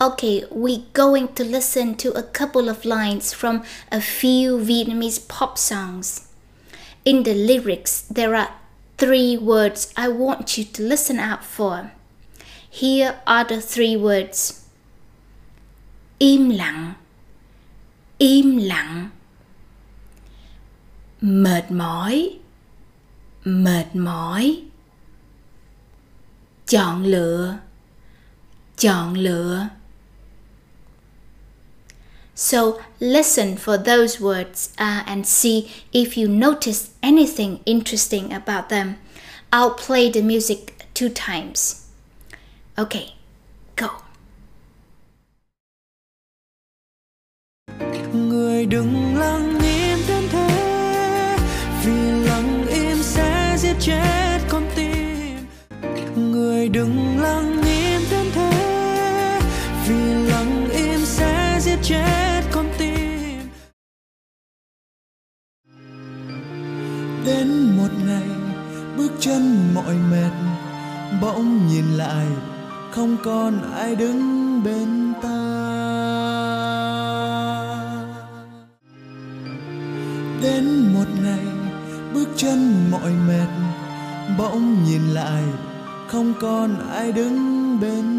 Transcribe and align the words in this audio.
Okay, 0.00 0.44
we're 0.52 0.84
going 0.92 1.34
to 1.34 1.42
listen 1.42 1.96
to 1.96 2.12
a 2.12 2.22
couple 2.22 2.68
of 2.68 2.84
lines 2.84 3.32
from 3.32 3.64
a 3.90 4.00
few 4.00 4.56
Vietnamese 4.56 5.26
pop 5.26 5.58
songs. 5.58 6.28
In 7.04 7.24
the 7.24 7.34
lyrics, 7.34 8.02
there 8.02 8.36
are 8.36 8.50
three 8.96 9.36
words 9.36 9.92
I 9.96 10.06
want 10.06 10.56
you 10.56 10.62
to 10.62 10.82
listen 10.84 11.18
out 11.18 11.44
for. 11.44 11.90
Here 12.70 13.18
are 13.26 13.42
the 13.42 13.60
three 13.60 13.96
words 13.96 14.68
Im 16.20 16.50
lặng, 16.50 16.94
im 18.18 18.56
lặng, 18.56 19.10
mệt 21.20 21.70
mỏi, 21.70 22.38
mệt 23.44 23.94
mỏi, 23.94 24.62
chọn 26.66 27.04
lựa, 27.04 27.58
chọn 28.76 29.14
lựa. 29.14 29.77
So 32.40 32.78
listen 33.00 33.56
for 33.56 33.76
those 33.76 34.20
words 34.20 34.72
uh, 34.78 35.02
and 35.08 35.26
see 35.26 35.72
if 35.92 36.16
you 36.16 36.28
notice 36.28 36.90
anything 37.02 37.58
interesting 37.66 38.32
about 38.32 38.68
them. 38.68 38.98
I'll 39.52 39.74
play 39.74 40.08
the 40.08 40.22
music 40.22 40.86
two 40.94 41.08
times. 41.08 41.88
Okay, 42.78 43.14
go. 43.74 43.88
Người 48.12 48.66
đừng 48.66 49.18
lặng 49.18 49.58
im 49.60 49.98
đến 50.08 50.28
thế 50.32 51.36
Vì 51.84 52.10
lặng 52.26 52.66
im 52.68 53.02
sẽ 53.02 53.56
giết 53.58 53.76
chết 53.80 54.38
con 54.48 54.62
tim 54.76 55.36
Người 56.16 56.68
đừng 56.68 57.07
Đến 67.28 67.76
một 67.76 67.88
ngày, 68.06 68.28
bước 68.96 69.12
chân 69.20 69.74
mỏi 69.74 69.96
mệt, 70.10 70.32
Bỗng 71.22 71.66
nhìn 71.68 71.84
lại, 71.84 72.26
không 72.90 73.16
còn 73.24 73.72
ai 73.72 73.96
đứng 73.96 74.20
bên 74.64 75.12
ta. 75.22 75.38
Đến 80.42 80.64
một 80.94 81.06
ngày, 81.22 81.44
bước 82.14 82.28
chân 82.36 82.90
mỏi 82.90 83.12
mệt, 83.28 83.48
bỗng 84.38 84.84
nhìn 84.84 85.02
lại, 85.02 85.42
không 86.06 86.32
còn 86.40 86.90
ai 86.90 87.12
đứng 87.12 87.36
bên 87.80 88.17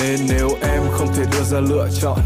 nên 0.00 0.20
nếu 0.28 0.48
em 0.62 0.82
không 0.92 1.14
thể 1.16 1.24
đưa 1.32 1.44
ra 1.44 1.60
lựa 1.60 1.88
chọn 2.00 2.18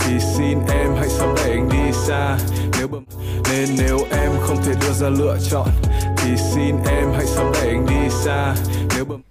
thì 0.00 0.12
xin 0.36 0.58
em 0.70 0.94
hãy 0.98 1.08
sớm 1.08 1.34
đẩy 1.36 1.50
anh 1.50 1.68
đi 1.68 1.92
xa 2.06 2.38
nếu 2.78 2.88
bầm 2.88 3.04
nên 3.50 3.68
nếu 3.78 3.98
em 4.10 4.32
không 4.40 4.56
thể 4.64 4.74
đưa 4.80 4.92
ra 4.92 5.08
lựa 5.08 5.38
chọn 5.50 5.68
thì 6.16 6.30
xin 6.54 6.76
em 6.90 7.12
hãy 7.16 7.26
sớm 7.26 7.52
đẩy 7.52 7.68
anh 7.68 7.86
đi 7.86 8.14
xa 8.24 8.54
nếu 8.94 9.04
bầm 9.04 9.22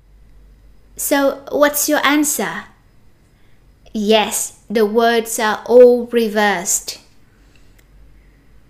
So, 0.97 1.17
what's 1.51 1.87
your 1.87 2.01
answer? 2.01 2.49
Yes, 3.93 4.53
the 4.69 4.81
words 4.81 5.37
are 5.39 5.61
all 5.65 6.07
reversed. 6.11 6.99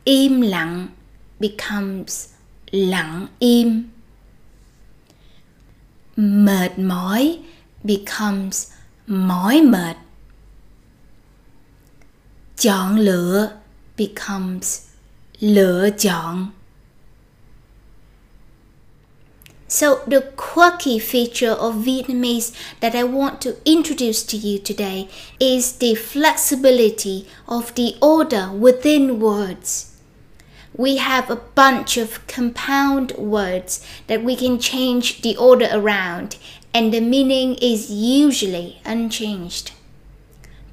Im 0.03 0.41
lặng 0.41 0.87
becomes 1.39 2.25
lặng 2.71 3.27
im. 3.39 3.83
Mệt 6.17 6.79
mỏi 6.79 7.39
becomes 7.83 8.67
mỏi 9.07 9.61
mệt. 9.61 9.95
Chọn 12.57 12.97
lựa 12.99 13.49
becomes 13.97 14.79
lựa 15.39 15.89
chọn. 15.97 16.47
So, 19.69 19.99
the 20.07 20.21
quirky 20.37 20.97
feature 20.97 21.51
of 21.51 21.75
Vietnamese 21.75 22.53
that 22.79 22.95
I 22.95 23.03
want 23.03 23.41
to 23.41 23.57
introduce 23.65 24.23
to 24.23 24.37
you 24.37 24.59
today 24.59 25.09
is 25.39 25.73
the 25.73 25.95
flexibility 25.95 27.27
of 27.47 27.75
the 27.75 27.95
order 27.99 28.49
within 28.57 29.19
words. 29.19 29.97
We 30.73 30.97
have 30.97 31.29
a 31.29 31.35
bunch 31.35 31.97
of 31.97 32.25
compound 32.27 33.11
words 33.17 33.85
that 34.07 34.23
we 34.23 34.35
can 34.35 34.57
change 34.57 35.21
the 35.21 35.35
order 35.35 35.67
around, 35.71 36.37
and 36.73 36.93
the 36.93 37.01
meaning 37.01 37.55
is 37.55 37.89
usually 37.89 38.79
unchanged. 38.85 39.71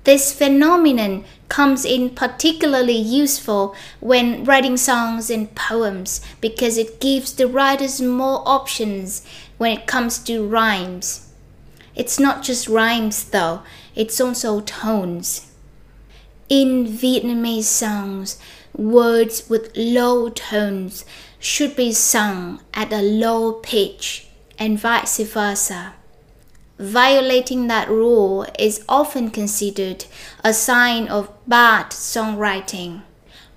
This 0.05 0.34
phenomenon 0.34 1.25
comes 1.49 1.87
in 1.87 2.10
particularly 2.10 2.97
useful 2.97 3.75
when 4.00 4.44
writing 4.44 4.77
songs 4.77 5.31
and 5.31 5.54
poems 5.54 6.21
because 6.43 6.77
it 6.77 7.00
gives 7.00 7.33
the 7.33 7.49
writers 7.49 8.03
more 8.03 8.43
options 8.47 9.27
when 9.56 9.72
it 9.78 9.87
comes 9.87 10.19
to 10.25 10.47
rhymes. 10.47 11.33
It's 11.94 12.21
not 12.21 12.43
just 12.43 12.69
rhymes 12.69 13.25
though, 13.25 13.62
it's 13.94 14.21
also 14.21 14.60
tones. 14.60 15.50
In 16.50 16.87
Vietnamese 16.87 17.65
songs, 17.65 18.38
words 18.77 19.49
with 19.49 19.75
low 19.75 20.28
tones 20.28 21.06
should 21.38 21.77
be 21.77 21.93
sung 21.93 22.60
at 22.75 22.93
a 22.93 23.00
low 23.00 23.54
pitch 23.54 24.27
and 24.59 24.78
vice 24.78 25.19
versa. 25.19 25.94
Violating 26.78 27.69
that 27.69 27.88
rule 27.88 28.47
is 28.59 28.84
often 28.88 29.31
considered 29.31 30.04
a 30.42 30.53
sign 30.53 31.06
of 31.09 31.31
bad 31.47 31.91
songwriting. 31.91 33.03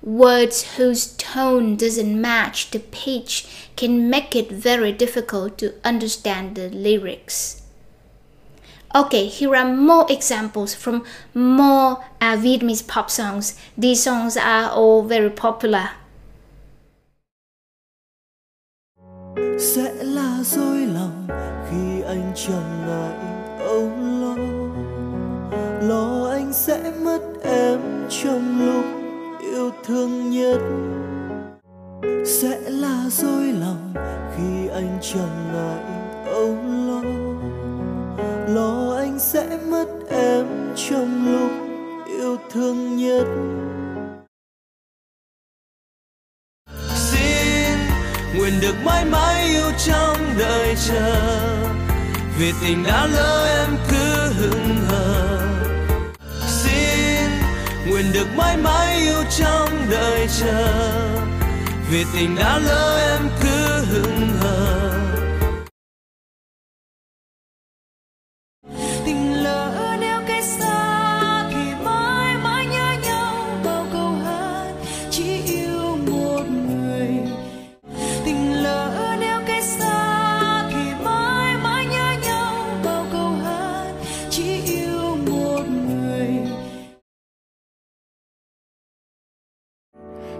Words 0.03 0.75
whose 0.77 1.15
tone 1.17 1.75
doesn't 1.75 2.21
match 2.21 2.69
the 2.71 2.79
pitch 2.79 3.47
can 3.75 4.09
make 4.09 4.35
it 4.35 4.51
very 4.51 4.91
difficult 4.91 5.57
to 5.57 5.73
understand 5.83 6.55
the 6.55 6.69
lyrics. 6.69 7.63
Okay, 8.95 9.27
here 9.27 9.55
are 9.55 9.75
more 9.75 10.05
examples 10.09 10.73
from 10.73 11.03
more 11.33 12.05
uh, 12.21 12.37
Vietnamese 12.37 12.87
pop 12.87 13.09
songs. 13.09 13.59
These 13.77 14.03
songs 14.03 14.37
are 14.37 14.69
all 14.69 15.03
very 15.03 15.29
popular. 15.29 15.89
Sẽ 19.59 19.93
là 20.03 20.37
dối 20.43 20.85
lòng 20.93 21.27
khi 21.69 22.01
anh 22.01 22.31
chẳng 22.35 22.85
ngại 22.87 23.17
âu 23.59 23.89
lo. 24.21 24.35
Lo 25.81 26.29
anh 26.31 26.53
sẽ 26.53 26.91
mất 27.03 27.21
em 27.43 27.79
trong 28.09 28.65
lúc 28.65 28.85
yêu 29.53 29.71
thương 29.85 30.29
nhất. 30.29 30.59
Sẽ 32.25 32.59
là 32.59 33.03
dối 33.09 33.53
lòng 33.61 33.93
khi 34.35 34.67
anh 34.67 34.97
chẳng 35.01 35.53
ngại 35.53 35.83
âu 36.25 36.55
lo. 36.87 37.01
Lo 38.47 38.95
anh 38.97 39.19
sẽ 39.19 39.59
mất 39.69 39.87
em 40.09 40.45
trong 40.75 41.25
lúc 41.31 41.51
yêu 42.19 42.37
thương 42.51 42.97
nhất. 42.97 43.27
Nguyện 48.37 48.61
được 48.61 48.75
mãi 48.83 49.05
mãi 49.05 49.45
yêu 49.45 49.71
trong 49.85 50.17
đời 50.37 50.75
chờ. 50.87 51.37
Vì 52.39 52.53
tình 52.61 52.83
đã 52.83 53.05
lỡ 53.05 53.45
em 53.59 53.77
cứ 53.89 54.33
hững 54.39 54.77
hờ. 54.87 55.39
Xin 56.47 57.31
nguyện 57.87 58.05
được 58.13 58.27
mãi 58.35 58.57
mãi 58.57 58.97
yêu 58.97 59.23
trong 59.37 59.69
đời 59.89 60.27
chờ. 60.39 60.91
Vì 61.91 62.05
tình 62.13 62.35
đã 62.35 62.57
lỡ 62.57 62.97
em 63.11 63.29
cứ 63.41 63.85
hững 63.91 64.29
hờ. 64.39 64.56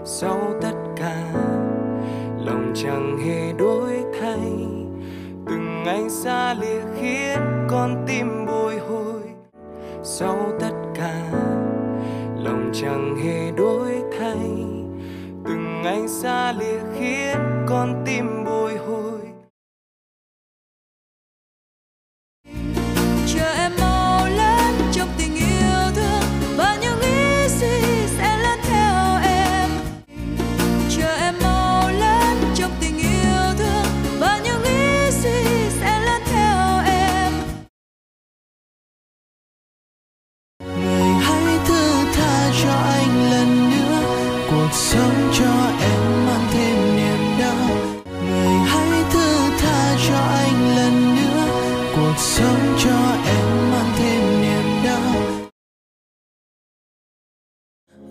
Sau 0.04 0.40
tất 0.62 0.74
cả. 0.96 1.32
Lòng 2.38 2.72
chẳng 2.74 3.18
hề 3.26 3.52
đổi 3.52 4.04
thay. 4.20 4.66
Từng 5.46 5.82
ngày 5.84 6.10
xa 6.10 6.54
lìa 6.54 6.80
khiến 7.00 7.38
con 7.68 8.04
tim 8.06 8.46
bồi 8.46 8.78
hồi. 8.78 9.22
Sau 10.02 10.38
tất 10.60 10.74
cả, 10.94 11.30
lòng 12.36 12.70
chẳng 12.74 13.16
hề 13.24 13.50
đổi 13.50 14.02
thay. 14.18 14.66
Từng 15.44 15.82
ngày 15.82 16.08
xa 16.08 16.52
lìa 16.52 16.80
khiến 16.98 17.38
con 17.66 18.02
tim 18.06 18.44
bồi 18.44 18.67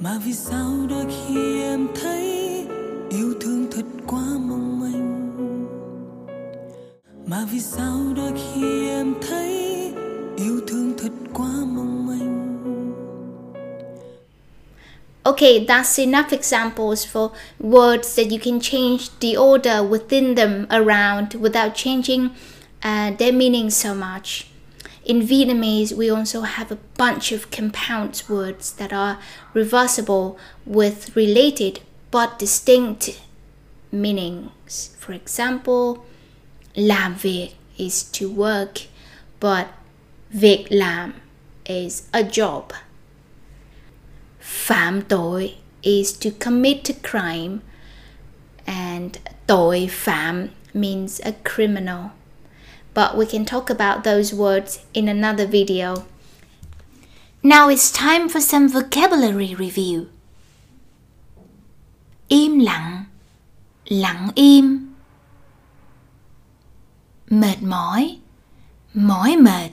mà 0.08 0.18
vì 0.26 0.34
sao 0.34 0.72
đôi 0.90 1.06
khi 1.10 1.62
em 1.62 1.88
thấy 2.02 2.26
yêu 3.10 3.34
thương 3.42 3.68
thật 3.72 3.86
quá 4.08 4.22
mong 4.22 4.80
manh 4.80 5.36
mà 7.26 7.46
vì 7.52 7.60
sao 7.60 7.98
đôi 8.16 8.32
khi 8.36 8.90
em 8.90 9.14
thấy 9.30 9.52
yêu 10.38 10.62
thương 10.68 10.94
thật 10.98 11.12
quá 11.34 11.48
mong 11.48 12.08
manh 12.08 12.38
Okay, 15.24 15.66
that's 15.68 16.00
enough 16.06 16.32
examples 16.32 17.06
for 17.14 17.30
words 17.60 18.16
that 18.16 18.32
you 18.32 18.40
can 18.44 18.60
change 18.62 19.10
the 19.20 19.36
order 19.38 19.84
within 19.90 20.36
them 20.36 20.66
around 20.70 21.28
without 21.42 21.76
changing 21.76 22.30
uh, 22.86 23.18
their 23.18 23.34
meaning 23.34 23.70
so 23.70 23.94
much. 23.94 24.57
In 25.08 25.22
Vietnamese, 25.22 25.94
we 25.94 26.10
also 26.10 26.42
have 26.42 26.70
a 26.70 26.80
bunch 26.98 27.32
of 27.32 27.50
compound 27.50 28.24
words 28.28 28.74
that 28.74 28.92
are 28.92 29.20
reversible 29.54 30.38
with 30.66 31.16
related 31.16 31.80
but 32.12 32.38
distinct 32.38 33.18
meanings. 33.90 34.98
For 35.00 35.14
example, 35.14 36.06
làm 36.76 37.16
việc 37.16 37.52
is 37.78 38.04
to 38.12 38.30
work, 38.30 38.82
but 39.40 39.68
việc 40.30 40.68
làm 40.72 41.14
is 41.66 42.04
a 42.12 42.24
job. 42.24 42.74
Phạm 44.42 45.04
tội 45.04 45.56
is 45.84 46.12
to 46.20 46.32
commit 46.32 46.90
a 46.90 46.94
crime, 47.02 47.62
and 48.66 49.18
tội 49.48 49.88
phạm 49.90 50.50
means 50.74 51.22
a 51.24 51.32
criminal. 51.46 52.12
But 52.98 53.16
we 53.16 53.28
can 53.28 53.46
talk 53.46 53.70
about 53.70 54.04
those 54.04 54.34
words 54.34 54.80
in 54.92 55.08
another 55.08 55.46
video. 55.46 56.06
Now 57.44 57.70
it's 57.70 57.92
time 57.92 58.28
for 58.28 58.42
some 58.42 58.68
vocabulary 58.68 59.54
review. 59.54 60.08
Im 62.28 62.60
lặng, 62.60 63.06
lặng 63.86 64.30
im. 64.36 64.96
Mệt 67.30 67.62
mỏi, 67.62 68.18
mỏi 68.94 69.38
mệt. 69.38 69.72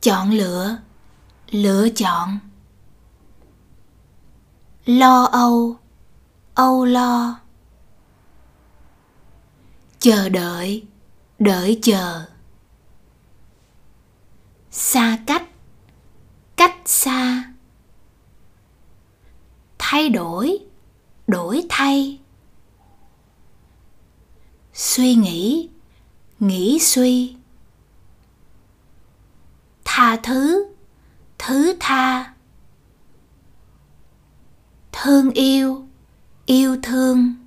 Chọn 0.00 0.30
lựa, 0.30 0.78
lựa 1.50 1.88
chọn 1.88 2.38
lo 4.86 5.24
âu 5.24 5.76
âu 6.54 6.84
lo 6.84 7.40
chờ 10.04 10.28
đợi 10.28 10.84
đợi 11.38 11.78
chờ. 11.82 12.24
Xa 14.70 15.18
cách 15.26 15.48
cách 16.56 16.76
xa. 16.84 17.52
Thay 19.78 20.08
đổi 20.08 20.58
đổi 21.26 21.66
thay. 21.68 22.20
Suy 24.74 25.14
nghĩ 25.14 25.68
nghĩ 26.40 26.78
suy. 26.78 27.36
Tha 29.84 30.16
thứ 30.22 30.66
thứ 31.38 31.76
tha. 31.80 32.34
Thương 34.92 35.30
yêu 35.30 35.86
yêu 36.46 36.76
thương. 36.82 37.43